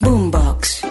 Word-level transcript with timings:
Boombox. 0.00 0.82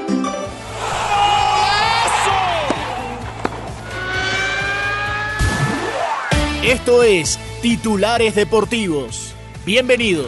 Esto 6.61 7.04
es 7.04 7.39
Titulares 7.62 8.35
Deportivos. 8.35 9.33
Bienvenidos. 9.65 10.28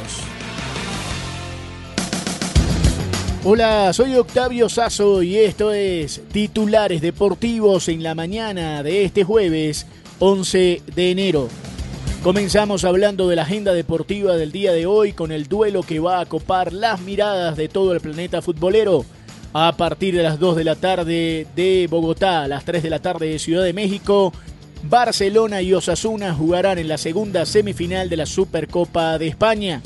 Hola, 3.43 3.91
soy 3.91 4.15
Octavio 4.15 4.69
Sazo 4.69 5.23
y 5.23 5.37
esto 5.37 5.73
es 5.73 6.21
Titulares 6.31 7.01
Deportivos 7.01 7.89
en 7.89 8.01
la 8.01 8.15
mañana 8.15 8.81
de 8.81 9.03
este 9.03 9.25
jueves 9.25 9.87
11 10.19 10.83
de 10.95 11.11
enero. 11.11 11.49
Comenzamos 12.23 12.83
hablando 12.83 13.29
de 13.29 13.37
la 13.37 13.43
agenda 13.43 13.71
deportiva 13.71 14.35
del 14.35 14.51
día 14.51 14.73
de 14.73 14.85
hoy 14.85 15.13
con 15.13 15.31
el 15.31 15.47
duelo 15.47 15.83
que 15.83 15.99
va 15.99 16.19
a 16.19 16.25
copar 16.25 16.73
las 16.73 16.99
miradas 16.99 17.55
de 17.55 17.69
todo 17.69 17.93
el 17.93 18.01
planeta 18.01 18.41
futbolero. 18.41 19.05
A 19.53 19.77
partir 19.77 20.15
de 20.17 20.23
las 20.23 20.37
2 20.37 20.57
de 20.57 20.63
la 20.65 20.75
tarde 20.75 21.47
de 21.55 21.87
Bogotá, 21.89 22.43
a 22.43 22.47
las 22.49 22.65
3 22.65 22.83
de 22.83 22.89
la 22.89 22.99
tarde 22.99 23.29
de 23.29 23.39
Ciudad 23.39 23.63
de 23.63 23.71
México, 23.71 24.33
Barcelona 24.83 25.61
y 25.61 25.73
Osasuna 25.73 26.33
jugarán 26.35 26.77
en 26.77 26.89
la 26.89 26.97
segunda 26.97 27.45
semifinal 27.45 28.09
de 28.09 28.17
la 28.17 28.25
Supercopa 28.25 29.17
de 29.17 29.27
España. 29.27 29.81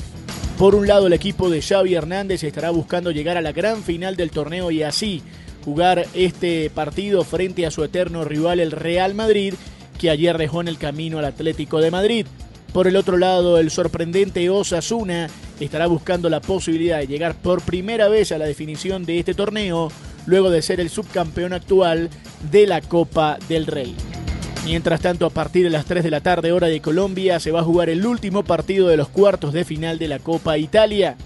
Por 0.58 0.74
un 0.74 0.88
lado, 0.88 1.06
el 1.06 1.12
equipo 1.12 1.48
de 1.48 1.62
Xavi 1.62 1.94
Hernández 1.94 2.42
estará 2.42 2.70
buscando 2.70 3.12
llegar 3.12 3.36
a 3.36 3.42
la 3.42 3.52
gran 3.52 3.84
final 3.84 4.16
del 4.16 4.32
torneo 4.32 4.72
y 4.72 4.82
así 4.82 5.22
jugar 5.64 6.06
este 6.14 6.68
partido 6.70 7.22
frente 7.22 7.64
a 7.64 7.70
su 7.70 7.84
eterno 7.84 8.24
rival 8.24 8.58
el 8.58 8.72
Real 8.72 9.14
Madrid, 9.14 9.54
que 9.98 10.10
ayer 10.10 10.36
dejó 10.38 10.60
en 10.60 10.68
el 10.68 10.78
camino 10.78 11.18
al 11.18 11.24
Atlético 11.24 11.80
de 11.80 11.90
Madrid. 11.90 12.26
Por 12.72 12.88
el 12.88 12.96
otro 12.96 13.16
lado, 13.16 13.58
el 13.58 13.70
sorprendente 13.70 14.50
Osasuna 14.50 15.28
estará 15.60 15.86
buscando 15.86 16.28
la 16.28 16.40
posibilidad 16.40 16.98
de 16.98 17.06
llegar 17.06 17.34
por 17.36 17.62
primera 17.62 18.08
vez 18.08 18.32
a 18.32 18.38
la 18.38 18.46
definición 18.46 19.04
de 19.04 19.20
este 19.20 19.34
torneo, 19.34 19.92
luego 20.26 20.50
de 20.50 20.62
ser 20.62 20.80
el 20.80 20.90
subcampeón 20.90 21.52
actual 21.52 22.10
de 22.50 22.66
la 22.66 22.80
Copa 22.80 23.38
del 23.48 23.66
Rey. 23.66 23.94
Mientras 24.64 25.00
tanto, 25.00 25.26
a 25.26 25.30
partir 25.30 25.64
de 25.64 25.70
las 25.70 25.84
3 25.84 26.02
de 26.02 26.10
la 26.10 26.22
tarde 26.22 26.50
hora 26.50 26.68
de 26.68 26.80
Colombia, 26.80 27.38
se 27.38 27.50
va 27.50 27.60
a 27.60 27.64
jugar 27.64 27.90
el 27.90 28.04
último 28.06 28.44
partido 28.44 28.88
de 28.88 28.96
los 28.96 29.08
cuartos 29.08 29.52
de 29.52 29.64
final 29.64 29.98
de 29.98 30.08
la 30.08 30.18
Copa 30.18 30.56
Italia. 30.56 31.16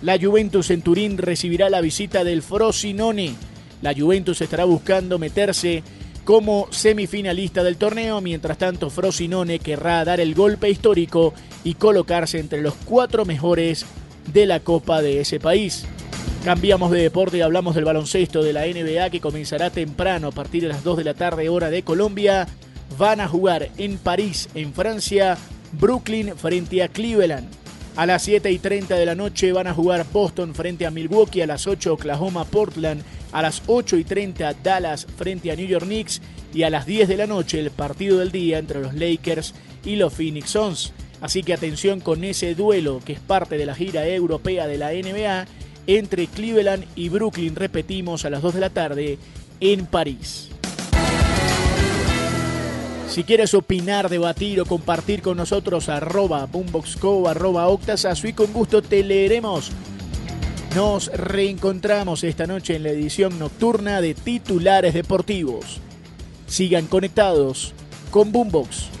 La 0.00 0.18
Juventus 0.18 0.70
en 0.70 0.80
Turín 0.80 1.18
recibirá 1.18 1.68
la 1.68 1.82
visita 1.82 2.24
del 2.24 2.42
Frosinone. 2.42 3.34
La 3.82 3.94
Juventus 3.94 4.40
estará 4.40 4.64
buscando 4.64 5.18
meterse 5.18 5.82
como 6.26 6.66
semifinalista 6.70 7.62
del 7.62 7.76
torneo, 7.76 8.20
mientras 8.20 8.58
tanto 8.58 8.90
Frosinone 8.90 9.60
querrá 9.60 10.04
dar 10.04 10.18
el 10.18 10.34
golpe 10.34 10.68
histórico 10.68 11.32
y 11.62 11.74
colocarse 11.74 12.40
entre 12.40 12.62
los 12.62 12.74
cuatro 12.74 13.24
mejores 13.24 13.86
de 14.32 14.44
la 14.44 14.58
Copa 14.58 15.02
de 15.02 15.20
ese 15.20 15.38
país. 15.38 15.86
Cambiamos 16.44 16.90
de 16.90 17.00
deporte 17.00 17.38
y 17.38 17.42
hablamos 17.42 17.76
del 17.76 17.84
baloncesto 17.84 18.42
de 18.42 18.52
la 18.52 18.66
NBA 18.66 19.10
que 19.10 19.20
comenzará 19.20 19.70
temprano 19.70 20.26
a 20.26 20.32
partir 20.32 20.62
de 20.62 20.68
las 20.68 20.82
2 20.82 20.98
de 20.98 21.04
la 21.04 21.14
tarde 21.14 21.48
hora 21.48 21.70
de 21.70 21.84
Colombia 21.84 22.48
van 22.98 23.20
a 23.20 23.28
jugar 23.28 23.70
en 23.78 23.96
París, 23.96 24.48
en 24.56 24.74
Francia, 24.74 25.38
Brooklyn 25.78 26.36
frente 26.36 26.82
a 26.82 26.88
Cleveland. 26.88 27.48
A 27.94 28.04
las 28.04 28.22
7 28.22 28.50
y 28.50 28.58
30 28.58 28.96
de 28.96 29.06
la 29.06 29.14
noche 29.14 29.52
van 29.52 29.68
a 29.68 29.74
jugar 29.74 30.04
Boston 30.12 30.56
frente 30.56 30.86
a 30.86 30.90
Milwaukee, 30.90 31.42
a 31.42 31.46
las 31.46 31.68
8 31.68 31.94
Oklahoma, 31.94 32.44
Portland, 32.44 33.04
a 33.32 33.42
las 33.42 33.62
8 33.66 33.96
y 33.96 34.04
30 34.04 34.54
Dallas 34.62 35.06
frente 35.16 35.50
a 35.50 35.56
New 35.56 35.66
York 35.66 35.84
Knicks 35.84 36.20
y 36.54 36.62
a 36.62 36.70
las 36.70 36.86
10 36.86 37.08
de 37.08 37.16
la 37.16 37.26
noche 37.26 37.60
el 37.60 37.70
partido 37.70 38.18
del 38.18 38.32
día 38.32 38.58
entre 38.58 38.80
los 38.80 38.94
Lakers 38.94 39.54
y 39.84 39.96
los 39.96 40.12
Phoenix 40.12 40.50
Suns. 40.50 40.92
Así 41.20 41.42
que 41.42 41.54
atención 41.54 42.00
con 42.00 42.24
ese 42.24 42.54
duelo 42.54 43.00
que 43.04 43.14
es 43.14 43.20
parte 43.20 43.58
de 43.58 43.66
la 43.66 43.74
gira 43.74 44.06
europea 44.06 44.66
de 44.66 44.78
la 44.78 44.92
NBA 44.92 45.46
entre 45.86 46.26
Cleveland 46.26 46.84
y 46.96 47.08
Brooklyn, 47.08 47.54
repetimos, 47.54 48.24
a 48.24 48.30
las 48.30 48.42
2 48.42 48.54
de 48.54 48.60
la 48.60 48.70
tarde 48.70 49.18
en 49.60 49.86
París. 49.86 50.48
Si 53.08 53.24
quieres 53.24 53.54
opinar, 53.54 54.10
debatir 54.10 54.60
o 54.60 54.66
compartir 54.66 55.22
con 55.22 55.38
nosotros, 55.38 55.88
arroba 55.88 56.44
boomboxco, 56.46 57.28
arroba 57.28 57.68
octasazo 57.68 58.28
y 58.28 58.32
con 58.32 58.52
gusto 58.52 58.82
te 58.82 59.02
leeremos. 59.02 59.70
Nos 60.76 61.06
reencontramos 61.06 62.22
esta 62.22 62.46
noche 62.46 62.76
en 62.76 62.82
la 62.82 62.90
edición 62.90 63.38
nocturna 63.38 64.02
de 64.02 64.12
Titulares 64.12 64.92
Deportivos. 64.92 65.80
Sigan 66.46 66.86
conectados 66.86 67.72
con 68.10 68.30
Boombox. 68.30 68.95